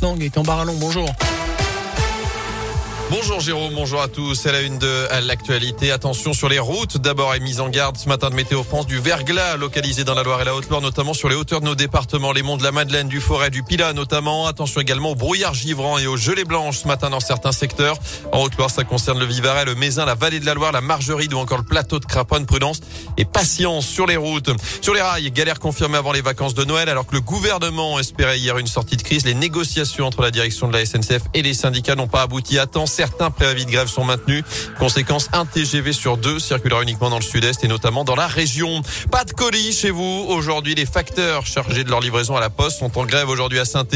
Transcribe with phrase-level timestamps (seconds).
[0.00, 0.16] maintenant.
[0.16, 1.29] Gaëtan Barallon, bonjour.
[3.10, 4.36] Bonjour Jérôme, bonjour à tous.
[4.36, 5.90] C'est la une de l'actualité.
[5.90, 6.96] Attention sur les routes.
[6.98, 10.22] D'abord est mise en garde ce matin de Météo France du verglas localisé dans la
[10.22, 12.70] Loire et la Haute-Loire, notamment sur les hauteurs de nos départements, les monts de la
[12.70, 14.46] Madeleine, du Forêt, du Pilat notamment.
[14.46, 17.98] Attention également au brouillard givrant et aux gelées blanches ce matin dans certains secteurs.
[18.30, 21.34] En Haute-Loire, ça concerne le Vivarais, le Mézin, la vallée de la Loire, la Margeride
[21.34, 22.46] ou encore le plateau de Craponne.
[22.46, 22.80] Prudence
[23.16, 24.50] et patience sur les routes.
[24.82, 28.38] Sur les rails, galère confirmée avant les vacances de Noël alors que le gouvernement espérait
[28.38, 29.24] hier une sortie de crise.
[29.24, 32.66] Les négociations entre la direction de la SNCF et les syndicats n'ont pas abouti à
[32.66, 32.86] temps.
[33.00, 34.44] Certains préavis de grève sont maintenus.
[34.78, 38.82] Conséquence, un TGV sur deux circulera uniquement dans le sud-est et notamment dans la région.
[39.10, 40.26] Pas de colis chez vous.
[40.28, 43.64] Aujourd'hui, les facteurs chargés de leur livraison à la poste sont en grève aujourd'hui à
[43.64, 43.86] saint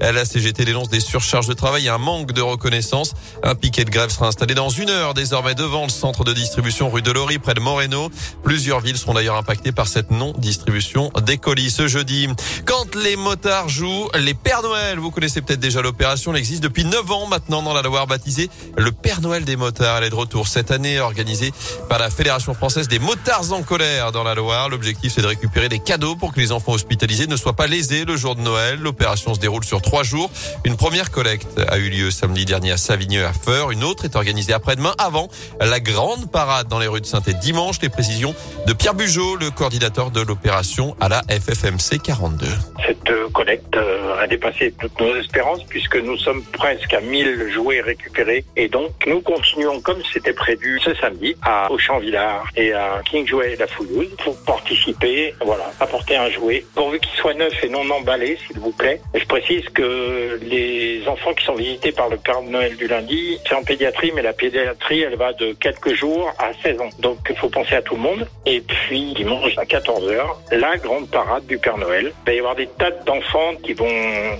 [0.00, 3.14] La CGT dénonce des surcharges de travail et un manque de reconnaissance.
[3.42, 6.88] Un piquet de grève sera installé dans une heure désormais devant le centre de distribution
[6.88, 8.12] rue de Lori près de Moreno.
[8.44, 12.28] Plusieurs villes seront d'ailleurs impactées par cette non-distribution des colis ce jeudi.
[12.72, 16.86] Quand les motards jouent, les Pères Noël, vous connaissez peut-être déjà l'opération, elle existe depuis
[16.86, 18.48] 9 ans maintenant dans la Loire baptisée
[18.78, 19.98] le Père Noël des motards.
[19.98, 21.52] Elle est de retour cette année, organisée
[21.90, 24.70] par la Fédération française des motards en colère dans la Loire.
[24.70, 28.06] L'objectif, c'est de récupérer des cadeaux pour que les enfants hospitalisés ne soient pas lésés
[28.06, 28.78] le jour de Noël.
[28.80, 30.30] L'opération se déroule sur trois jours.
[30.64, 33.70] Une première collecte a eu lieu samedi dernier à Savigneux à Feur.
[33.70, 35.28] Une autre est organisée après-demain avant
[35.60, 37.82] la grande parade dans les rues de saint et dimanche.
[37.82, 38.34] Les précisions
[38.66, 42.46] de Pierre Bugeaud, le coordinateur de l'opération à la FFMC 42.
[42.86, 47.80] Cette collecte euh, a dépassé toutes nos espérances puisque nous sommes presque à 1000 jouets
[47.80, 53.26] récupérés et donc nous continuons comme c'était prévu ce samedi à Auchan-Villard et à King
[53.26, 57.88] Jouet la Fouillouse pour participer, voilà, apporter un jouet pourvu qu'il soit neuf et non
[57.90, 59.00] emballé s'il vous plaît.
[59.14, 63.54] Je précise que les enfants qui sont visités par le Père Noël du lundi, c'est
[63.54, 66.90] en pédiatrie mais la pédiatrie elle va de quelques jours à 16 ans.
[66.98, 71.08] Donc il faut penser à tout le monde et puis dimanche à 14h, la grande
[71.10, 72.12] parade du Père Noël.
[72.26, 73.86] Il va y avoir des tas d'enfants qui vont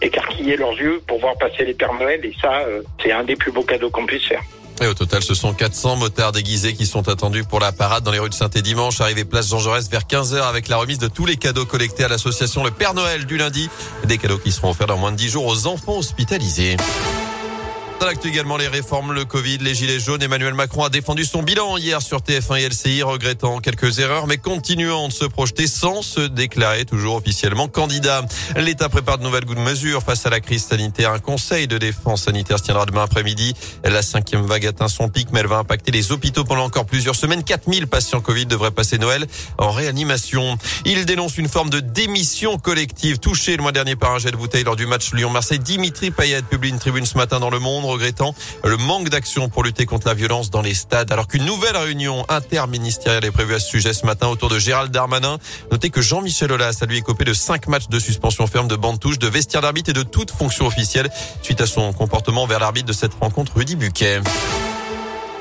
[0.00, 3.36] écarquiller leurs yeux pour voir passer les Pères Noël et ça, euh, c'est un des
[3.36, 4.42] plus beaux cadeaux qu'on puisse faire.
[4.82, 8.10] Et au total, ce sont 400 motards déguisés qui sont attendus pour la parade dans
[8.10, 9.00] les rues de saint et dimanche.
[9.00, 12.08] Arrivé place Jean Jaurès vers 15h avec la remise de tous les cadeaux collectés à
[12.08, 13.70] l'association Le Père Noël du lundi.
[14.04, 16.76] Des cadeaux qui seront offerts dans moins de 10 jours aux enfants hospitalisés.
[18.04, 20.22] Dans l'actu également, les réformes, le Covid, les gilets jaunes.
[20.22, 24.36] Emmanuel Macron a défendu son bilan hier sur TF1 et LCI, regrettant quelques erreurs, mais
[24.36, 28.20] continuant de se projeter sans se déclarer toujours officiellement candidat.
[28.56, 31.12] L'État prépare de nouvelles mesures face à la crise sanitaire.
[31.12, 33.54] Un conseil de défense sanitaire se tiendra demain après-midi.
[33.84, 37.16] La cinquième vague atteint son pic, mais elle va impacter les hôpitaux pendant encore plusieurs
[37.16, 37.42] semaines.
[37.42, 39.26] 4000 patients Covid devraient passer Noël
[39.56, 40.58] en réanimation.
[40.84, 44.36] Il dénonce une forme de démission collective touchée le mois dernier par un jet de
[44.36, 45.58] bouteille lors du match Lyon-Marseille.
[45.58, 49.64] Dimitri Payet publie une tribune ce matin dans Le Monde regrettant le manque d'action pour
[49.64, 53.58] lutter contre la violence dans les stades, alors qu'une nouvelle réunion interministérielle est prévue à
[53.58, 55.38] ce sujet ce matin autour de Gérald Darmanin.
[55.70, 59.00] Notez que Jean-Michel Aulas a lui écopé de cinq matchs de suspension ferme de bande
[59.00, 61.10] touche, de vestiaire d'arbitre et de toute fonction officielle
[61.42, 64.20] suite à son comportement vers l'arbitre de cette rencontre, Rudy Buquet.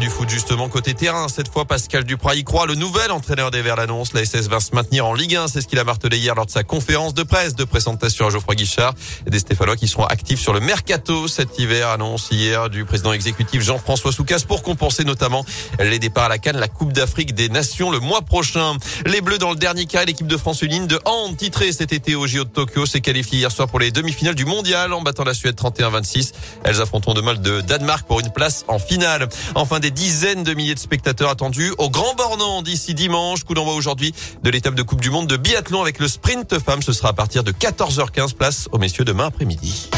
[0.00, 2.66] Du foot justement côté terrain, cette fois Pascal Duprat y croit.
[2.66, 4.12] Le nouvel entraîneur des Verts l'annonce.
[4.12, 6.44] La SS va se maintenir en Ligue 1, c'est ce qu'il a martelé hier lors
[6.44, 8.92] de sa conférence de presse de présentation à Geoffroy Guichard.
[9.26, 13.62] Des Stéphanois qui seront actifs sur le mercato cet hiver, annonce hier du président exécutif
[13.62, 15.46] Jean-François Soucas pour compenser notamment
[15.80, 18.76] les départs à la Cannes, la Coupe d'Afrique des Nations le mois prochain.
[19.06, 22.14] Les Bleus dans le dernier cas, l'équipe de France Uline de hand titrée cet été
[22.14, 25.24] au JO de Tokyo s'est qualifiée hier soir pour les demi-finales du mondial en battant
[25.24, 26.32] la Suède 31-26.
[26.64, 29.30] Elles affronteront demain de Danemark pour une place en finale.
[29.54, 33.44] Enfin des dizaines de milliers de spectateurs attendus au Grand Bornand d'ici dimanche.
[33.44, 36.82] Coup d'envoi aujourd'hui de l'étape de Coupe du Monde de biathlon avec le sprint femme.
[36.82, 39.88] Ce sera à partir de 14h15 place aux messieurs demain après-midi.